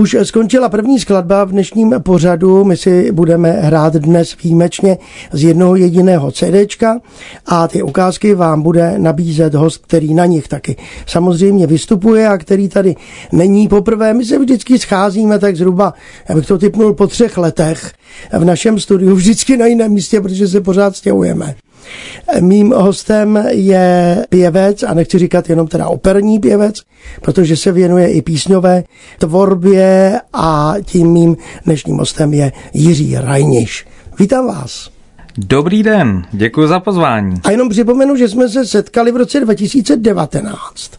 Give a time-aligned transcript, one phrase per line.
[0.00, 2.64] Už skončila první skladba v dnešním pořadu.
[2.64, 4.98] My si budeme hrát dnes výjimečně
[5.32, 7.00] z jednoho jediného CDčka
[7.46, 10.76] a ty ukázky vám bude nabízet host, který na nich taky
[11.06, 12.96] samozřejmě vystupuje a který tady
[13.32, 14.14] není poprvé.
[14.14, 15.94] My se vždycky scházíme tak zhruba,
[16.28, 17.92] abych to typnul po třech letech
[18.38, 21.54] v našem studiu, vždycky na jiném místě, protože se pořád stěhujeme.
[22.40, 26.82] Mým hostem je pěvec, a nechci říkat jenom teda operní pěvec,
[27.20, 28.84] protože se věnuje i písňové
[29.18, 33.86] tvorbě a tím mým dnešním hostem je Jiří Rajniš.
[34.18, 34.99] Vítám vás.
[35.38, 37.34] Dobrý den, děkuji za pozvání.
[37.44, 40.90] A jenom připomenu, že jsme se setkali v roce 2019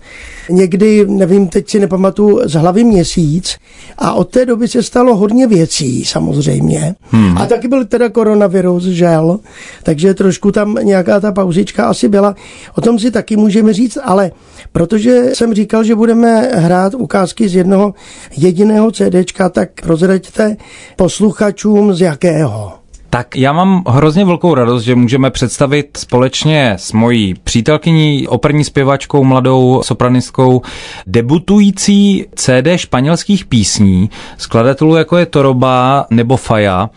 [0.52, 3.58] někdy, nevím, teď si nepamatuju, z hlavy měsíc
[3.98, 6.96] a od té doby se stalo hodně věcí samozřejmě.
[7.02, 7.38] Hmm.
[7.38, 9.40] A taky byl teda koronavirus, žel,
[9.84, 12.36] takže trošku tam nějaká ta pauzička asi byla.
[12.76, 14.32] O tom si taky můžeme říct, ale
[14.72, 17.94] protože jsem říkal, že budeme hrát ukázky z jednoho
[18.38, 20.58] jediného CDčka, tak prozraďte
[20.96, 22.81] posluchačům z jakého.
[23.14, 29.24] Tak já mám hrozně velkou radost, že můžeme představit společně s mojí přítelkyní, operní zpěvačkou,
[29.24, 30.62] mladou sopranistkou,
[31.08, 36.90] debutující CD španělských písní, skladatelů jako je Toroba nebo Faja.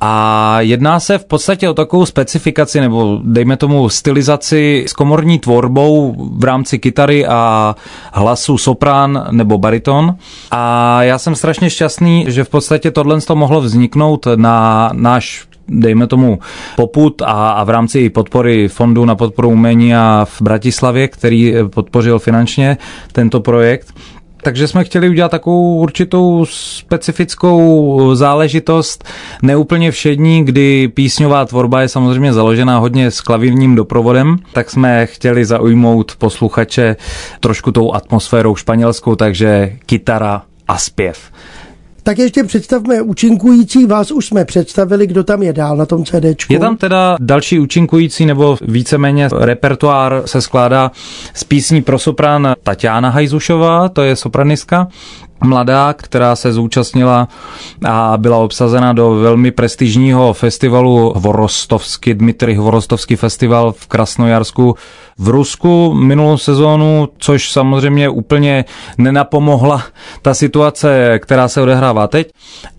[0.00, 6.14] A jedná se v podstatě o takovou specifikaci nebo dejme tomu stylizaci s komorní tvorbou
[6.38, 7.74] v rámci kytary a
[8.12, 10.14] hlasu soprán nebo bariton.
[10.50, 16.06] A já jsem strašně šťastný, že v podstatě tohle to mohlo vzniknout na náš dejme
[16.06, 16.38] tomu
[16.76, 22.18] poput a, a v rámci podpory Fondu na podporu umění a v Bratislavě, který podpořil
[22.18, 22.76] finančně
[23.12, 23.94] tento projekt.
[24.44, 29.04] Takže jsme chtěli udělat takovou určitou specifickou záležitost,
[29.42, 35.44] neúplně všední, kdy písňová tvorba je samozřejmě založena hodně s klavírním doprovodem, tak jsme chtěli
[35.44, 36.96] zaujmout posluchače
[37.40, 41.30] trošku tou atmosférou španělskou, takže kytara a zpěv.
[42.04, 46.50] Tak ještě představme účinkující, vás už jsme představili, kdo tam je dál na tom CD.
[46.50, 50.90] Je tam teda další účinkující, nebo víceméně repertoár se skládá
[51.34, 54.88] z písní pro sopran Tatiana Hajzušová, to je sopranistka,
[55.44, 57.28] mladá, která se zúčastnila
[57.84, 64.74] a byla obsazena do velmi prestižního festivalu Hvorostovský, Dmitry Hvorostovský festival v Krasnojarsku
[65.18, 68.64] v Rusku minulou sezónu, což samozřejmě úplně
[68.98, 69.82] nenapomohla
[70.22, 72.30] ta situace, která se odehrává teď,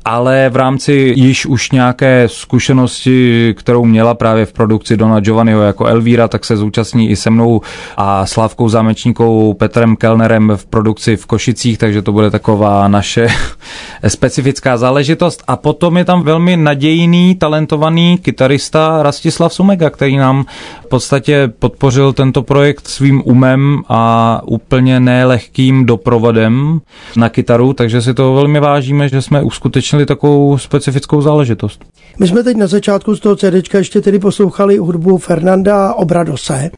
[0.06, 5.86] ale v rámci již už nějaké zkušenosti, kterou měla právě v produkci Dona Giovanniho jako
[5.86, 7.62] Elvíra, tak se zúčastní i se mnou
[7.98, 13.28] a Slávkou Zámečníkou Petrem Kellnerem v produkci v Košicích, takže to bude taková naše
[14.08, 15.44] specifická záležitost.
[15.48, 20.46] A potom je tam velmi nadějný, talentovaný kytarista Rastislav Sumega, který nám
[20.82, 26.82] v podstatě podpořil tento projekt svým umem a úplně nelehkým doprovodem
[27.18, 31.86] na kytaru, takže si to velmi vážíme, že jsme uskutečnili takovou specifickou záležitost.
[32.20, 36.70] My jsme teď na začátku z toho CD ještě tedy poslouchali hudbu Fernanda Obradose,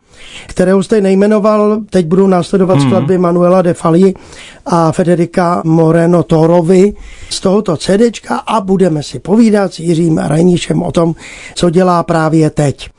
[0.47, 2.89] kterého jste nejmenoval, teď budou následovat hmm.
[2.89, 4.13] skladby Manuela de Fali
[4.65, 6.93] a Federica Moreno Torovi
[7.29, 8.01] z tohoto CD
[8.47, 11.15] a budeme si povídat s Jiřím Rajníšem o tom,
[11.55, 12.89] co dělá právě teď.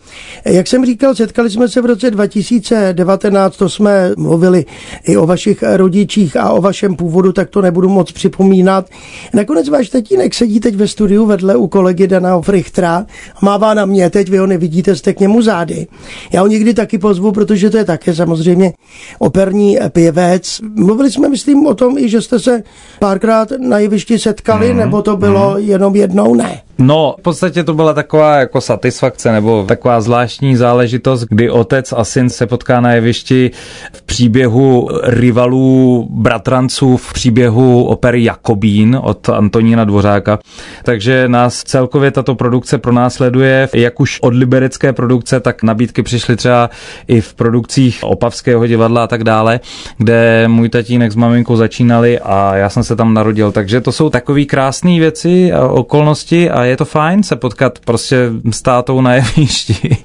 [0.45, 4.65] Jak jsem říkal, setkali jsme se v roce 2019, to jsme mluvili
[5.05, 8.87] i o vašich rodičích a o vašem původu, tak to nebudu moc připomínat.
[9.35, 13.07] Nakonec váš tatínek sedí teď ve studiu vedle u kolegy Dana Frichtra,
[13.43, 15.87] mává na mě, teď vy ho nevidíte, jste k němu zády.
[16.33, 18.73] Já ho někdy taky pozvu, protože to je také samozřejmě
[19.19, 20.61] operní pěvec.
[20.75, 22.63] Mluvili jsme, myslím, o tom i, že jste se
[22.99, 25.59] párkrát na jevišti setkali, mm, nebo to bylo mm.
[25.59, 26.35] jenom jednou?
[26.35, 26.68] Ne.
[26.81, 32.05] No, v podstatě to byla taková jako satisfakce nebo taková zvláštní záležitost, kdy otec a
[32.05, 33.51] syn se potká na jevišti
[33.93, 40.39] v příběhu rivalů bratranců v příběhu opery Jakobín od Antonína Dvořáka.
[40.83, 46.71] Takže nás celkově tato produkce pronásleduje, jak už od liberecké produkce, tak nabídky přišly třeba
[47.09, 49.61] i v produkcích Opavského divadla a tak dále,
[49.97, 53.53] kde můj tatínek s maminkou začínali a já jsem se tam narodil.
[53.53, 58.31] Takže to jsou takové krásné věci a okolnosti a je to fajn se potkat prostě
[58.51, 59.97] s tátou na jevišti.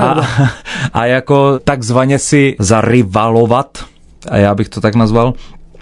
[0.00, 0.28] A,
[0.92, 3.78] a jako takzvaně si zarivalovat,
[4.28, 5.34] a já bych to tak nazval,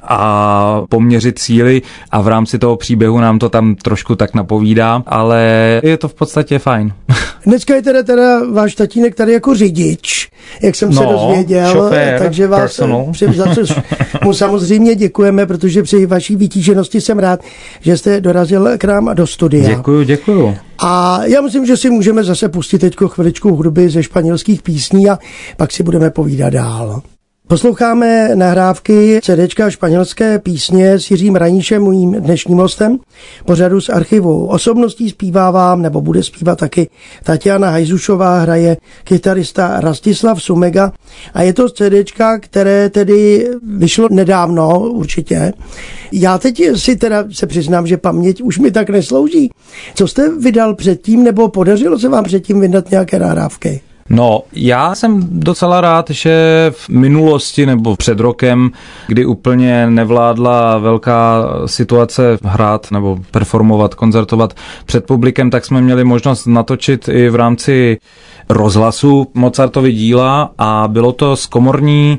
[0.09, 5.81] a poměřit síly a v rámci toho příběhu nám to tam trošku tak napovídá, ale
[5.85, 6.93] je to v podstatě fajn.
[7.47, 10.29] Dneska je teda, teda váš tatínek tady jako řidič,
[10.63, 13.07] jak jsem no, se dozvěděl, šofér, takže vás personal.
[13.13, 13.73] při, za což
[14.25, 17.41] mu samozřejmě děkujeme, protože při vaší vytíženosti jsem rád,
[17.81, 19.69] že jste dorazil k nám do studia.
[19.69, 20.57] Děkuju, děkuju.
[20.79, 25.19] A já myslím, že si můžeme zase pustit teď chviličku hudby ze španělských písní a
[25.57, 27.03] pak si budeme povídat dál.
[27.49, 32.99] Posloucháme nahrávky CDčka španělské písně s Jiřím Raníšem, mým dnešním hostem.
[33.45, 36.89] Pořadu z archivu osobností zpívá vám, nebo bude zpívat taky
[37.25, 40.93] Tatiana Hajzušová, hraje kytarista Rastislav Sumega
[41.35, 45.53] a je to CDčka, které tedy vyšlo nedávno určitě.
[46.13, 49.51] Já teď si teda se přiznám, že paměť už mi tak neslouží.
[49.95, 53.81] Co jste vydal předtím, nebo podařilo se vám předtím vydat nějaké nahrávky?
[54.11, 58.71] No, já jsem docela rád, že v minulosti nebo před rokem,
[59.07, 64.55] kdy úplně nevládla velká situace hrát nebo performovat, koncertovat
[64.87, 67.99] před publikem, tak jsme měli možnost natočit i v rámci
[68.49, 72.19] rozhlasu Mozartovy díla a bylo to z komorní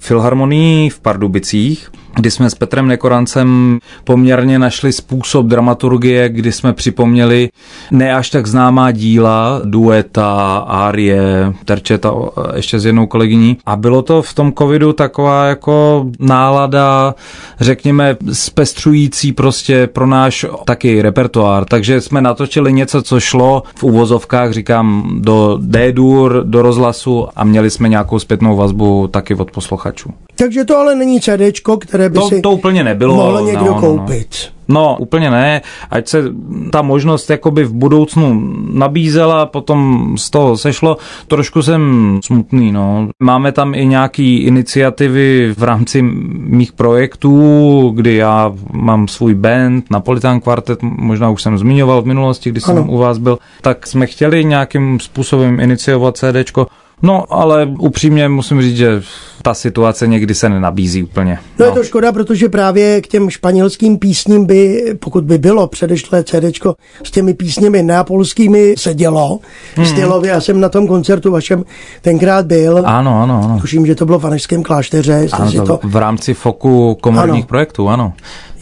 [0.00, 7.48] filharmonii v Pardubicích kdy jsme s Petrem Nekorancem poměrně našli způsob dramaturgie, kdy jsme připomněli
[7.90, 12.14] ne až tak známá díla, dueta, árie, terčeta
[12.54, 13.58] ještě s jednou kolegyní.
[13.66, 17.14] A bylo to v tom covidu taková jako nálada,
[17.60, 21.64] řekněme, zpestřující prostě pro náš taky repertoár.
[21.64, 27.70] Takže jsme natočili něco, co šlo v uvozovkách, říkám, do D-dur, do rozhlasu a měli
[27.70, 30.10] jsme nějakou zpětnou vazbu taky od posluchačů.
[30.36, 33.14] Takže to ale není CDčko, které by to, si to úplně nebylo.
[33.16, 34.28] mohl někdo no, no, koupit.
[34.68, 34.74] No.
[34.74, 35.62] no, úplně ne.
[35.90, 36.24] Ať se
[36.70, 40.96] ta možnost jakoby v budoucnu nabízela, potom z toho sešlo.
[41.26, 43.08] Trošku jsem smutný, no.
[43.20, 50.40] Máme tam i nějaký iniciativy v rámci mých projektů, kdy já mám svůj band, Napolitán
[50.40, 52.74] kvartet, možná už jsem zmiňoval v minulosti, když ano.
[52.74, 56.66] jsem u vás byl, tak jsme chtěli nějakým způsobem iniciovat CDčko.
[57.02, 59.02] No, ale upřímně musím říct, že
[59.42, 61.32] ta situace někdy se nenabízí úplně.
[61.34, 65.66] No, no je to škoda, protože právě k těm španělským písním by, pokud by bylo
[65.66, 66.58] předešlé CD
[67.04, 69.38] s těmi písněmi neapolskými se dělo.
[69.76, 69.86] Hmm.
[69.86, 71.64] Stylově, já jsem na tom koncertu vašem
[72.02, 72.82] tenkrát byl.
[72.86, 73.58] Ano, ano, ano.
[73.60, 75.28] Tuším, že to bylo v Anežském klášteře.
[75.32, 77.48] Ano, to, to v rámci foku komorních ano.
[77.48, 78.12] projektů, ano.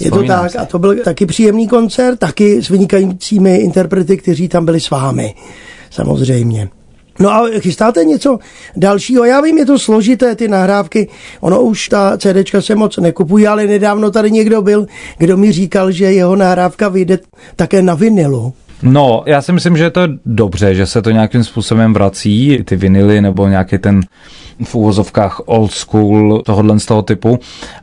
[0.00, 4.64] Je to tak a to byl taky příjemný koncert, taky s vynikajícími interprety, kteří tam
[4.64, 5.34] byli s vámi.
[5.90, 6.68] Samozřejmě.
[7.20, 8.38] No a chystáte něco
[8.76, 9.24] dalšího?
[9.24, 11.08] Já vím, je to složité, ty nahrávky.
[11.40, 14.86] Ono už ta CDčka se moc nekupuje, ale nedávno tady někdo byl,
[15.18, 17.18] kdo mi říkal, že jeho nahrávka vyjde
[17.56, 18.52] také na vinilu.
[18.82, 22.76] No, já si myslím, že je to dobře, že se to nějakým způsobem vrací, ty
[22.76, 24.00] vinily nebo nějaký ten
[24.64, 27.38] v úvozovkách old school tohohle z toho typu.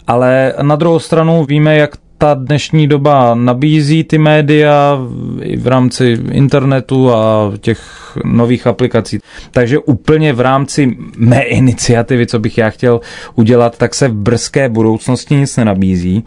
[0.08, 4.98] Ale na druhou stranu víme, jak ta dnešní doba nabízí ty média
[5.42, 7.82] i v rámci internetu a těch
[8.26, 9.20] nových aplikací.
[9.52, 13.00] Takže úplně v rámci mé iniciativy, co bych já chtěl
[13.36, 16.24] udělat, tak se v brzké budoucnosti nic nenabízí,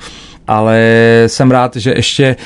[0.47, 0.83] ale
[1.27, 2.37] jsem rád, že ještě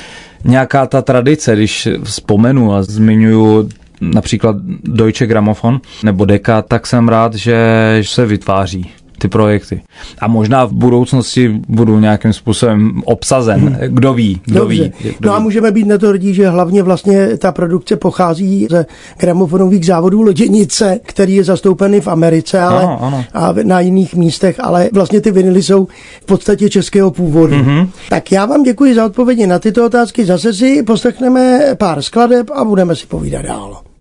[0.44, 3.69] nějaká ta tradice, když vzpomenu a zmiňuju
[4.00, 7.56] například Deutsche Grammophon nebo Deka, tak jsem rád, že
[8.02, 8.90] se vytváří
[9.25, 9.82] ty projekty.
[10.19, 13.61] A možná v budoucnosti budou nějakým způsobem obsazen.
[13.61, 13.76] Hmm.
[13.88, 14.82] Kdo ví, kdo Dobře.
[14.82, 14.93] ví.
[15.19, 18.87] Kdo no a můžeme být na to hrdí, že hlavně vlastně ta produkce pochází ze
[19.19, 23.25] gramofonových závodů Loděnice, který je zastoupený v Americe ale ano, ano.
[23.35, 25.88] a na jiných místech, ale vlastně ty vinily jsou
[26.23, 27.56] v podstatě českého původu.
[27.56, 27.88] Mm-hmm.
[28.09, 30.25] Tak já vám děkuji za odpovědi na tyto otázky.
[30.25, 33.94] Zase si poslechneme pár skladeb a budeme si povídat dál.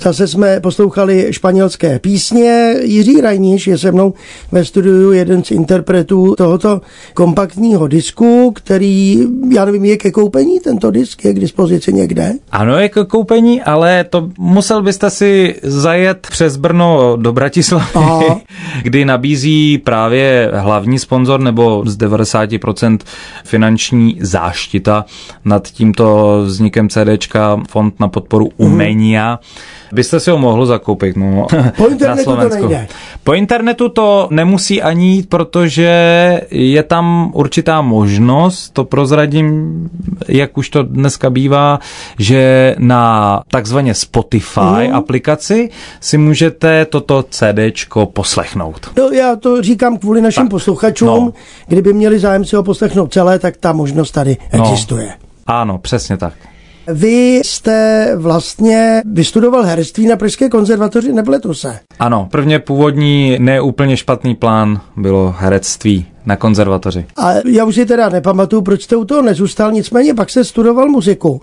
[0.00, 2.74] Zase jsme poslouchali španělské písně.
[2.82, 4.14] Jiří Rajníš je se mnou
[4.52, 6.80] ve studiu jeden z interpretů tohoto
[7.14, 12.32] kompaktního disku, který, já nevím, je ke koupení tento disk, je k dispozici někde?
[12.52, 18.40] Ano, je ke koupení, ale to musel byste si zajet přes Brno do Bratislavy, Aha.
[18.82, 22.98] kdy nabízí právě hlavní sponzor nebo z 90%
[23.44, 25.04] finanční záštita
[25.44, 29.28] nad tímto vznikem CDčka Fond na podporu umenia.
[29.28, 31.16] Hmm byste si ho mohl zakoupit.
[31.16, 32.88] No, po internetu to nejde.
[33.24, 35.90] Po internetu to nemusí ani jít, protože
[36.50, 39.90] je tam určitá možnost, to prozradím,
[40.28, 41.78] jak už to dneska bývá,
[42.18, 44.94] že na takzvaně Spotify mm.
[44.94, 48.90] aplikaci si můžete toto CDčko poslechnout.
[48.98, 50.50] No, já to říkám kvůli našim tak.
[50.50, 51.32] posluchačům, no.
[51.66, 54.64] kdyby měli zájem si ho poslechnout celé, tak ta možnost tady no.
[54.64, 55.14] existuje.
[55.46, 56.32] Ano, přesně tak.
[56.88, 61.78] Vy jste vlastně vystudoval herectví na Pražské konzervatoři, nepletu se?
[61.98, 67.06] Ano, prvně původní neúplně špatný plán bylo herectví na konzervatoři.
[67.16, 70.88] A já už si teda nepamatuju, proč jste u toho nezůstal, nicméně pak jste studoval
[70.88, 71.40] muziku.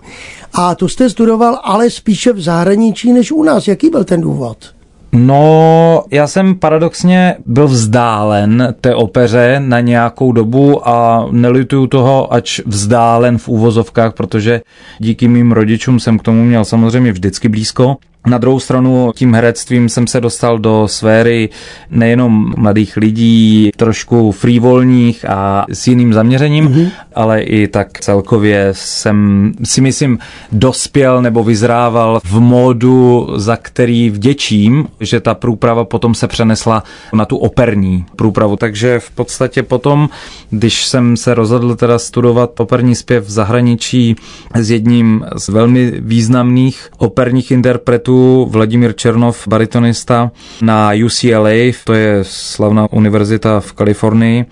[0.52, 3.68] A tu jste studoval ale spíše v zahraničí než u nás.
[3.68, 4.73] Jaký byl ten důvod?
[5.16, 12.60] No, já jsem paradoxně byl vzdálen té opeře na nějakou dobu a nelituju toho, ač
[12.66, 14.60] vzdálen v úvozovkách, protože
[14.98, 17.96] díky mým rodičům jsem k tomu měl samozřejmě vždycky blízko.
[18.26, 21.48] Na druhou stranu tím herectvím jsem se dostal do sféry
[21.90, 26.90] nejenom mladých lidí, trošku frývolních a s jiným zaměřením, mm-hmm.
[27.14, 30.18] ale i tak celkově jsem si myslím
[30.52, 37.24] dospěl nebo vyzrával v módu, za který vděčím, že ta průprava potom se přenesla na
[37.24, 38.56] tu operní průpravu.
[38.56, 40.08] Takže v podstatě potom,
[40.50, 44.16] když jsem se rozhodl teda studovat operní zpěv v zahraničí
[44.54, 50.30] s jedním z velmi významných operních interpretů, studu Vladimír Černov, baritonista
[50.62, 54.44] na UCLA, to je slavná univerzita v Kalifornii,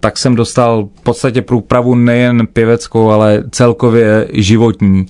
[0.00, 5.06] tak jsem dostal v podstatě průpravu nejen pěveckou, ale celkově životní.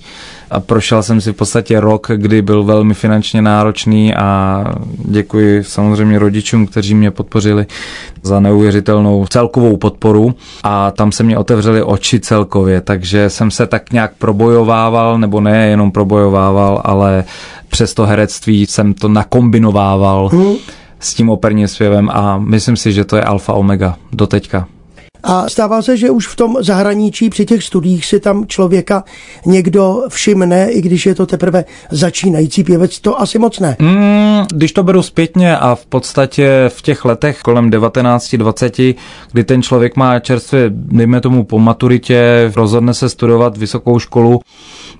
[0.51, 4.63] A prošel jsem si v podstatě rok, kdy byl velmi finančně náročný a
[4.97, 7.65] děkuji samozřejmě rodičům, kteří mě podpořili
[8.23, 13.93] za neuvěřitelnou celkovou podporu a tam se mě otevřely oči celkově, takže jsem se tak
[13.93, 17.23] nějak probojovával, nebo ne jenom probojovával, ale
[17.69, 20.55] přes to herectví jsem to nakombinovával hmm.
[20.99, 24.67] s tím operním zpěvem a myslím si, že to je alfa omega do teďka.
[25.23, 29.03] A stává se, že už v tom zahraničí při těch studiích si tam člověka
[29.45, 33.75] někdo všimne, i když je to teprve začínající pěvec, to asi moc ne.
[33.79, 38.95] Mm, když to beru zpětně a v podstatě v těch letech kolem 19-20,
[39.31, 44.39] kdy ten člověk má čerstvě, dejme tomu po maturitě, rozhodne se studovat vysokou školu,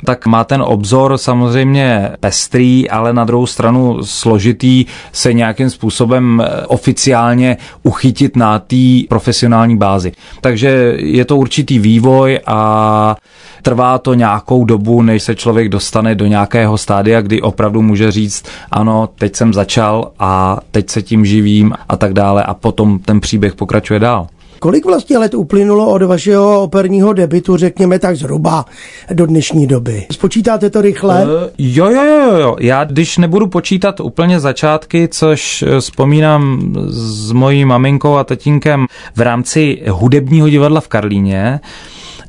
[0.05, 7.57] tak má ten obzor samozřejmě pestrý, ale na druhou stranu složitý se nějakým způsobem oficiálně
[7.83, 8.75] uchytit na té
[9.09, 10.11] profesionální bázi.
[10.41, 13.15] Takže je to určitý vývoj a
[13.61, 18.45] trvá to nějakou dobu, než se člověk dostane do nějakého stádia, kdy opravdu může říct,
[18.71, 23.19] ano, teď jsem začal a teď se tím živím a tak dále a potom ten
[23.19, 24.27] příběh pokračuje dál.
[24.61, 28.65] Kolik vlastně let uplynulo od vašeho operního debitu, řekněme tak zhruba
[29.13, 30.05] do dnešní doby?
[30.11, 31.23] Spočítáte to rychle?
[31.23, 32.55] Uh, jo, jo, jo, jo.
[32.59, 39.21] Já když nebudu počítat úplně začátky, což eh, vzpomínám s mojí maminkou a tatínkem v
[39.21, 41.59] rámci hudebního divadla v Karlíně,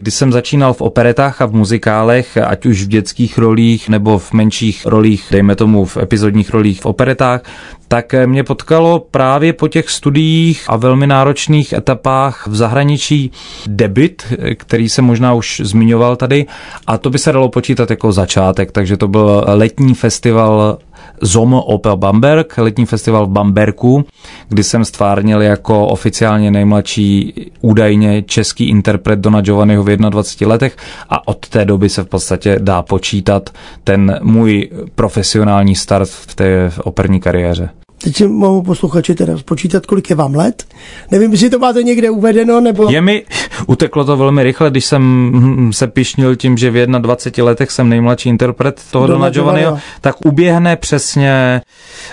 [0.02, 4.32] kdy jsem začínal v operetách a v muzikálech, ať už v dětských rolích nebo v
[4.32, 7.40] menších rolích, dejme tomu v epizodních rolích v operetách,
[7.88, 13.30] tak mě potkalo právě po těch studiích a velmi náročných etapách v zahraničí
[13.66, 16.46] debit, který se možná už zmiňoval tady,
[16.86, 20.78] a to by se dalo počítat jako začátek, takže to byl letní festival
[21.20, 24.04] ZOM Opel Bamberg, letní festival v Bamberku,
[24.48, 30.76] kdy jsem stvárnil jako oficiálně nejmladší údajně český interpret Dona Giovanniho v 21 letech
[31.08, 33.50] a od té doby se v podstatě dá počítat
[33.84, 37.81] ten můj profesionální start v té operní kariéře.
[38.04, 40.64] Teď si mohu posluchači teda spočítat, kolik je vám let.
[41.10, 42.90] Nevím, jestli to máte někde uvedeno, nebo...
[42.90, 43.22] Je mi,
[43.66, 48.28] uteklo to velmi rychle, když jsem se pišnil tím, že v 21 letech jsem nejmladší
[48.28, 51.60] interpret toho Dona, Dona Giovanniho, tak uběhne přesně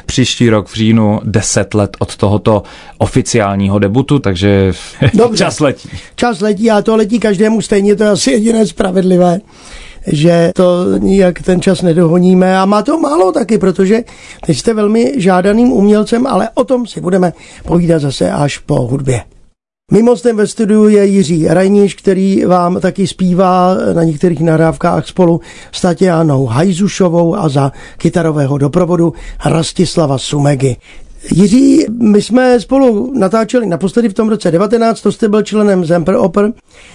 [0.06, 2.64] příští rok v říjnu 10 let od tohoto
[2.98, 4.72] oficiálního debutu, takže
[5.14, 5.38] Dobře.
[5.44, 5.90] čas letí.
[6.16, 9.40] Čas letí a to letí každému stejně, to je asi jediné spravedlivé
[10.08, 14.04] že to nijak ten čas nedohoníme a má to málo taky, protože
[14.46, 17.34] teď jste velmi žádaným umělcem, ale o tom si budeme
[17.66, 19.22] povídat zase až po hudbě.
[19.92, 25.42] Mimo hostem ve studiu je Jiří Rajníš, který vám taky zpívá na některých nahrávkách spolu
[25.72, 29.14] s Tatianou Hajzušovou a za kytarového doprovodu
[29.46, 30.76] Rastislava Sumegy.
[31.32, 36.16] Jiří, my jsme spolu natáčeli naposledy v tom roce 19, to jste byl členem Zemper
[36.16, 36.52] Oper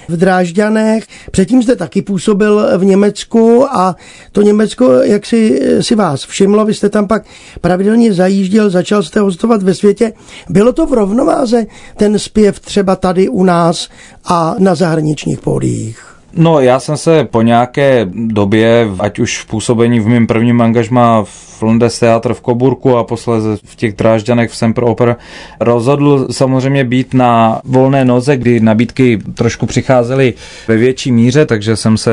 [0.09, 3.97] v Drážďanech, předtím jste taky působil v Německu a
[4.33, 7.25] to Německo, jak si, si vás všimlo, vy jste tam pak
[7.61, 10.13] pravidelně zajížděl, začal jste hostovat ve světě.
[10.49, 11.67] Bylo to v rovnováze
[11.97, 13.89] ten zpěv třeba tady u nás
[14.25, 16.14] a na zahraničních pódiích?
[16.37, 21.25] No, já jsem se po nějaké době, ať už v působení v mém prvním angažmá
[21.25, 25.17] v Lundes Theater v Koburku a posledně v těch Drážďanech v Semper Opera,
[25.61, 30.35] rozhodl samozřejmě být na volné noze, kdy nabídky trošku přicházely
[30.69, 32.13] ve větší míře, takže jsem se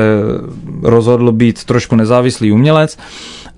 [0.82, 2.98] rozhodl být trošku nezávislý umělec.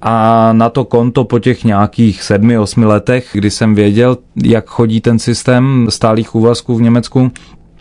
[0.03, 5.01] A na to konto po těch nějakých sedmi, osmi letech, kdy jsem věděl, jak chodí
[5.01, 7.31] ten systém stálých úvazků v Německu,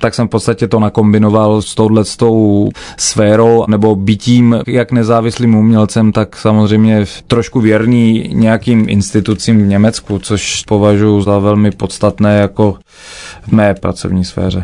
[0.04, 6.36] tak jsem v podstatě to nakombinoval s touhletou sférou nebo bytím jak nezávislým umělcem, tak
[6.38, 12.76] samozřejmě trošku věrný nějakým institucím v Německu, což považuji za velmi podstatné jako
[13.48, 14.64] v mé pracovní sféře.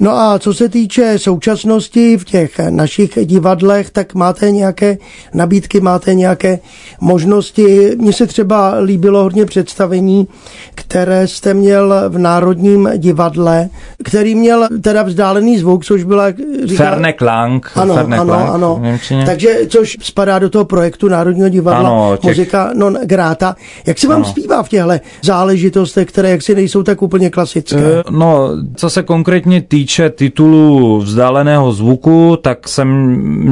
[0.00, 4.98] No a co se týče současnosti v těch našich divadlech, tak máte nějaké
[5.34, 6.58] nabídky, máte nějaké
[7.00, 7.96] možnosti.
[7.98, 10.28] Mně se třeba líbilo hodně představení,
[10.74, 13.68] které jste měl v Národním divadle,
[14.04, 16.24] který měl teda vzdálený zvuk, což byla...
[16.64, 16.84] Říká...
[16.84, 17.70] Ferne Klang.
[17.74, 18.82] Ano, Ferne ano, Klang, ano.
[19.26, 22.30] Takže, což spadá do toho projektu Národního divadla, ano, těch...
[22.30, 23.56] muzika non grata.
[23.86, 24.24] Jak se vám ano.
[24.24, 24.90] zpívá v těchto
[25.22, 27.76] záležitostech, které jaksi nejsou tak úplně klasické?
[27.76, 32.88] Eh, no, co se konkrétně týče týče titulu vzdáleného zvuku, tak jsem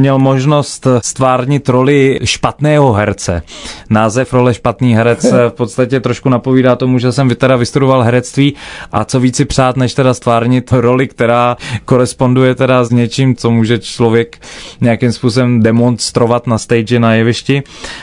[0.00, 3.42] měl možnost stvárnit roli špatného herce.
[3.90, 8.54] Název role špatný herec v podstatě trošku napovídá tomu, že jsem teda vystudoval herectví
[8.92, 13.50] a co víc si přát, než teda stvárnit roli, která koresponduje teda s něčím, co
[13.50, 14.38] může člověk
[14.80, 17.62] nějakým způsobem demonstrovat na stage, na jevišti.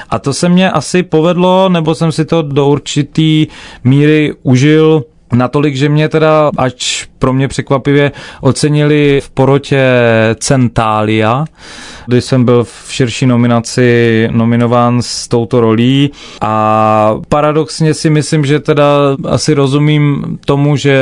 [0.10, 3.48] A to se mě asi povedlo, nebo jsem si to do určitý
[3.84, 5.04] míry užil
[5.34, 9.82] Natolik, že mě teda, ač pro mě překvapivě, ocenili v porotě
[10.40, 11.46] Centália,
[12.06, 18.60] kdy jsem byl v širší nominaci nominován s touto rolí a paradoxně si myslím, že
[18.60, 18.86] teda
[19.30, 20.98] asi rozumím tomu, že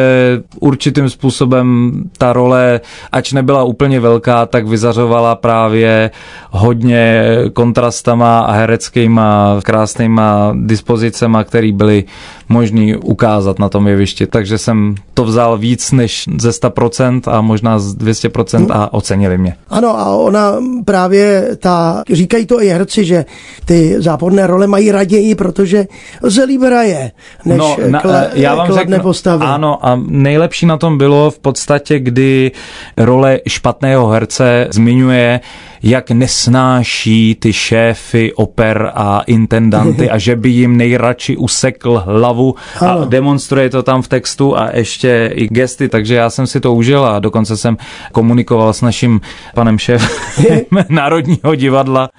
[0.59, 2.81] určitým způsobem ta role,
[3.11, 6.11] ač nebyla úplně velká, tak vyzařovala právě
[6.51, 12.03] hodně kontrastama a hereckýma krásnýma dispozicema, které byly
[12.49, 14.27] možný ukázat na tom jevišti.
[14.27, 16.04] Takže jsem to vzal víc než
[16.37, 19.55] ze 100% a možná z 200% a ocenili mě.
[19.69, 20.53] Ano a ona
[20.85, 23.25] právě ta, říkají to i herci, že
[23.65, 25.87] ty záporné role mají raději, protože
[26.29, 27.11] se líb hraje,
[27.45, 29.45] než no, na, kle, já vám řeknu, postavy.
[29.45, 32.51] Ano a nejlepší na tom bylo v podstatě, kdy
[32.97, 35.39] role špatného herce zmiňuje,
[35.85, 42.91] jak nesnáší ty šéfy oper a intendanty a že by jim nejradši usekl hlavu a
[42.91, 43.05] ano.
[43.05, 47.05] demonstruje to tam v textu a ještě i gesty, takže já jsem si to užil
[47.05, 47.77] a dokonce jsem
[48.11, 49.21] komunikoval s naším
[49.55, 50.09] panem šéfem
[50.89, 52.09] Národního divadla,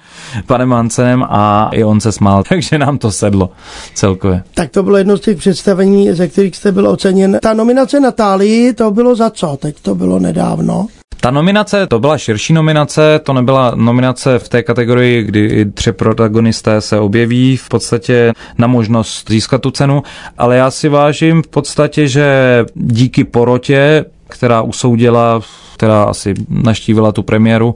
[0.45, 3.49] panem Hansenem a i on se smál, takže nám to sedlo
[3.93, 4.43] celkově.
[4.53, 7.39] Tak to bylo jedno z těch představení, ze kterých jste byl oceněn.
[7.41, 9.57] Ta nominace Natálii, to bylo za co?
[9.61, 10.87] Teď to bylo nedávno.
[11.21, 16.81] Ta nominace, to byla širší nominace, to nebyla nominace v té kategorii, kdy tři protagonisté
[16.81, 20.03] se objeví v podstatě na možnost získat tu cenu,
[20.37, 25.41] ale já si vážím v podstatě, že díky porotě, která usoudila
[25.77, 27.75] která asi naštívila tu premiéru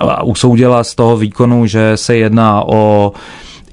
[0.00, 3.12] a usoudila z toho výkonu, že se jedná o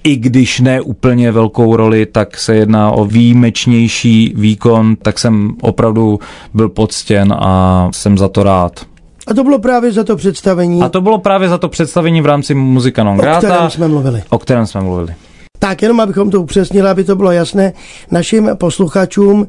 [0.03, 6.19] i když ne úplně velkou roli, tak se jedná o výjimečnější výkon, tak jsem opravdu
[6.53, 8.90] byl poctěn a jsem za to rád.
[9.31, 10.81] A to bylo právě za to představení.
[10.81, 13.37] A to bylo právě za to představení v rámci Muzika non grata.
[13.37, 14.23] O kterém jsme mluvili.
[14.29, 15.13] O kterém jsme mluvili.
[15.59, 17.73] Tak jenom abychom to upřesnili, aby to bylo jasné
[18.11, 19.47] našim posluchačům.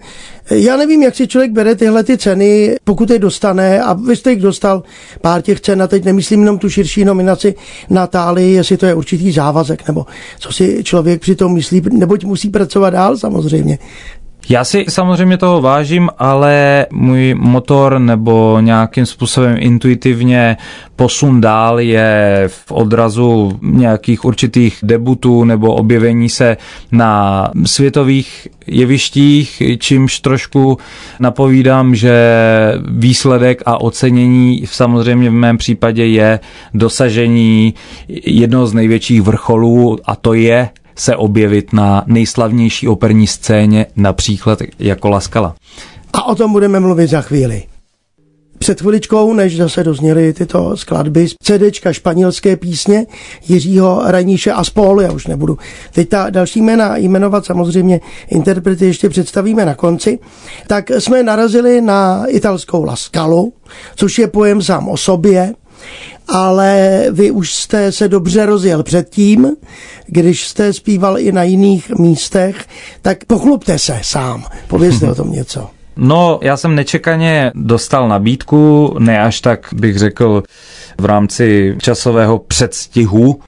[0.51, 4.31] Já nevím, jak si člověk bere tyhle ty ceny, pokud je dostane, a vy jste
[4.31, 4.83] jich dostal
[5.21, 7.55] pár těch cen, a teď nemyslím jenom tu širší nominaci
[7.91, 10.07] Natálii, jestli to je určitý závazek, nebo
[10.39, 13.79] co si člověk při tom myslí, neboť musí pracovat dál samozřejmě.
[14.49, 20.57] Já si samozřejmě toho vážím, ale můj motor nebo nějakým způsobem intuitivně
[20.97, 26.57] posun dál je v odrazu nějakých určitých debutů nebo objevení se
[26.93, 30.79] na světových jevištích, čímž trošku
[31.21, 32.15] napovídám, že
[32.89, 36.41] výsledek a ocenění samozřejmě v mém případě je
[36.75, 37.75] dosažení
[38.25, 45.09] jednoho z největších vrcholů a to je se objevit na nejslavnější operní scéně, například jako
[45.09, 45.55] Laskala.
[46.13, 47.63] A o tom budeme mluvit za chvíli.
[48.63, 53.07] Před chviličkou, než zase dozněly tyto skladby z CDčka španělské písně
[53.49, 55.59] Jiřího Raníše a spol, já už nebudu
[55.93, 60.19] teď ta další jména jmenovat, samozřejmě interprety ještě představíme na konci,
[60.67, 63.53] tak jsme narazili na italskou Laskalu,
[63.97, 65.53] což je pojem sám o sobě,
[66.29, 69.57] ale vy už jste se dobře rozjel předtím,
[70.07, 72.67] když jste zpíval i na jiných místech,
[73.03, 75.71] tak pochlupte se sám, povězte o tom něco.
[75.97, 80.43] No, já jsem nečekaně dostal nabídku, ne až tak bych řekl
[80.99, 83.41] v rámci časového předstihu,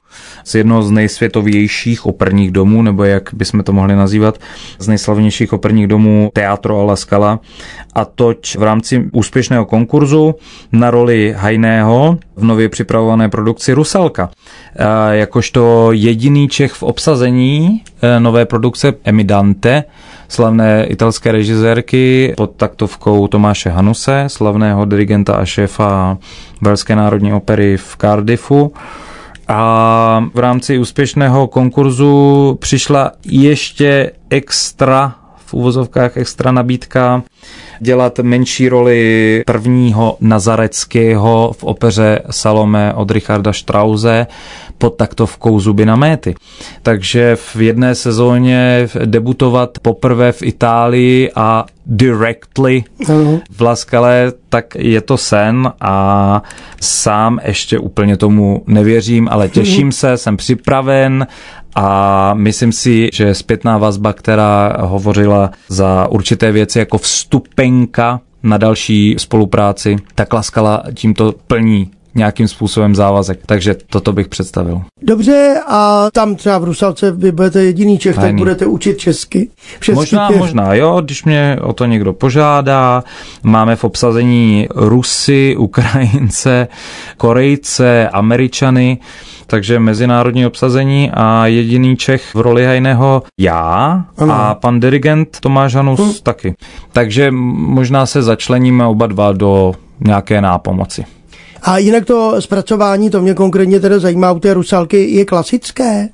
[0.45, 4.37] z jednoho z nejsvětovějších operních domů, nebo jak bychom to mohli nazývat,
[4.79, 7.39] z nejslavnějších operních domů Teatro alla Scala.
[7.93, 10.35] A toč v rámci úspěšného konkurzu
[10.71, 14.29] na roli Hajného v nově připravované produkci Rusalka.
[15.11, 19.83] Jakožto jediný Čech v obsazení e, nové produkce Emidante,
[20.27, 26.17] slavné italské režisérky pod taktovkou Tomáše Hanuse, slavného dirigenta a šéfa
[26.61, 28.73] Velské národní opery v Cardiffu.
[29.47, 37.23] A v rámci úspěšného konkurzu přišla ještě extra v úvozovkách extra nabídka
[37.79, 44.27] dělat menší roli prvního Nazareckého v opeře Salome od Richarda Strause
[44.77, 46.35] pod taktovkou Zuby na méty.
[46.83, 52.83] Takže v jedné sezóně debutovat poprvé v Itálii a directly
[53.51, 56.41] v Laskale, tak je to sen a
[56.81, 61.27] sám ještě úplně tomu nevěřím, ale těším se, jsem připraven
[61.75, 69.15] a myslím si, že zpětná vazba, která hovořila za určité věci jako vstupenka na další
[69.17, 73.39] spolupráci, tak Laskala tímto plní nějakým způsobem závazek.
[73.45, 74.81] Takže toto bych představil.
[75.01, 78.31] Dobře, a tam třeba v Rusalce vy budete jediný Čech, Hajný.
[78.31, 79.49] tak budete učit česky.
[79.93, 80.39] Možná, pěv.
[80.39, 83.03] možná, jo, když mě o to někdo požádá.
[83.43, 86.67] Máme v obsazení Rusy, Ukrajince,
[87.17, 88.99] Korejce, Američany
[89.47, 94.33] takže mezinárodní obsazení a jediný Čech v roli Hajného já ano.
[94.33, 96.23] a pan dirigent Tomáš Hanus hm.
[96.23, 96.55] taky.
[96.91, 101.05] Takže možná se začleníme oba dva do nějaké nápomoci.
[101.65, 106.09] A jinak to zpracování, to mě konkrétně teda zajímá u té rusalky, je klasické?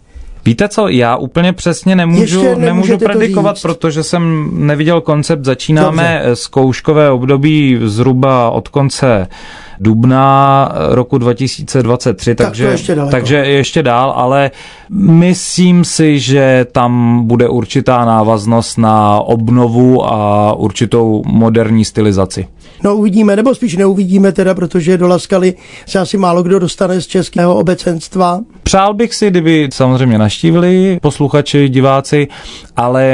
[0.46, 5.46] Víte co, já úplně přesně nemůžu, nemůžu predikovat, protože jsem neviděl koncept.
[5.46, 6.36] Začínáme Dobře.
[6.36, 9.28] zkouškové období zhruba od konce
[9.80, 14.52] dubna roku 2023, tak takže, ještě takže ještě dál, ale
[15.00, 22.48] myslím si, že tam bude určitá návaznost na obnovu a určitou moderní stylizaci.
[22.84, 25.54] No uvidíme, nebo spíš neuvidíme teda, protože do Laskaly
[25.86, 28.40] se asi málo kdo dostane z českého obecenstva.
[28.64, 32.28] Přál bych si, kdyby samozřejmě naštívili posluchači, diváci,
[32.76, 33.12] ale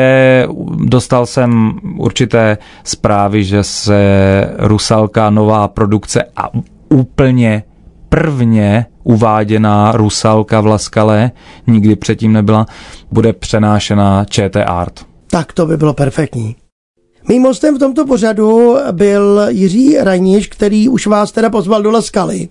[0.86, 3.97] dostal jsem určité zprávy, že se
[4.58, 6.49] Rusalka nová produkce a
[6.89, 7.63] úplně
[8.10, 11.32] prvně uváděná Rusalka v Laskale,
[11.67, 12.65] nikdy předtím nebyla,
[13.12, 15.06] bude přenášena ČT Art.
[15.27, 16.56] Tak to by bylo perfektní.
[17.30, 22.50] Mým hostem v tomto pořadu byl Jiří Rajníš, který už vás teda pozval do Laskaly.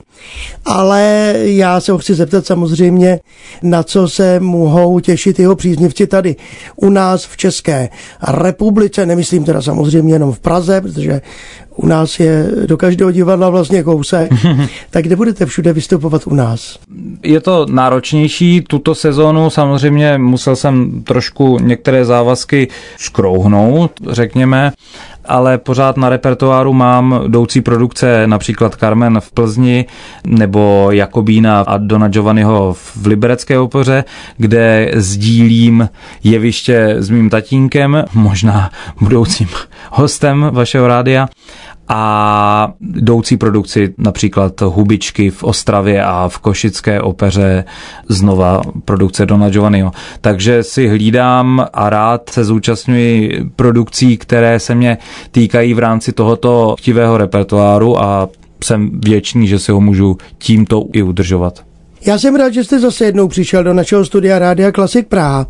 [0.64, 3.20] Ale já se ho chci zeptat samozřejmě,
[3.62, 6.36] na co se mohou těšit jeho příznivci tady
[6.76, 7.88] u nás v České
[8.28, 9.06] republice.
[9.06, 11.20] Nemyslím teda samozřejmě jenom v Praze, protože
[11.76, 14.30] u nás je do každého divadla vlastně kousek,
[14.90, 16.78] tak kde budete všude vystupovat u nás?
[17.22, 24.72] Je to náročnější tuto sezónu, samozřejmě musel jsem trošku některé závazky skrouhnout, řekněme,
[25.28, 29.84] ale pořád na repertoáru mám jdoucí produkce, například Carmen v Plzni
[30.26, 34.04] nebo Jakobína a Dona Giovanniho v Liberecké opoře,
[34.36, 35.88] kde sdílím
[36.24, 39.48] jeviště s mým tatínkem, možná budoucím
[39.90, 41.28] hostem vašeho rádia
[41.88, 47.64] a jdoucí produkci například Hubičky v Ostravě a v Košické opeře
[48.08, 49.92] znova produkce Dona Giovanniho.
[50.20, 54.98] Takže si hlídám a rád se zúčastňuji produkcí, které se mě
[55.30, 58.28] týkají v rámci tohoto chtivého repertoáru a
[58.64, 61.64] jsem věčný, že si ho můžu tímto i udržovat.
[62.06, 65.46] Já jsem rád, že jste zase jednou přišel do našeho studia Rádia Klasik Praha.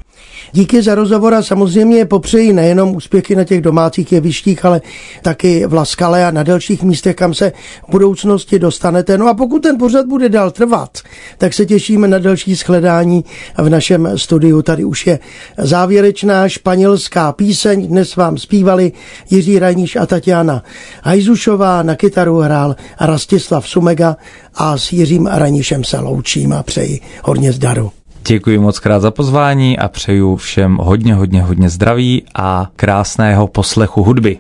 [0.53, 4.81] Díky za rozhovor a samozřejmě popřeji nejenom úspěchy na těch domácích jevištích, ale
[5.23, 7.53] taky v Laskale a na dalších místech, kam se
[7.89, 9.19] v budoucnosti dostanete.
[9.19, 10.99] No a pokud ten pořad bude dál trvat,
[11.39, 13.25] tak se těšíme na další shledání
[13.59, 14.63] v našem studiu.
[14.63, 15.19] Tady už je
[15.59, 17.87] závěrečná španělská píseň.
[17.87, 18.93] Dnes vám zpívali
[19.31, 20.63] Jiří Rajníš a Tatiana
[21.03, 24.17] Hajzušová, na kytaru hrál Rastislav Sumega
[24.55, 27.93] a s Jiřím Rajníšem se loučím a přeji hodně zdaru.
[28.29, 34.03] Děkuji moc krát za pozvání a přeju všem hodně, hodně, hodně zdraví a krásného poslechu
[34.03, 34.39] hudby.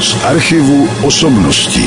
[0.00, 1.86] Z archivu osobností.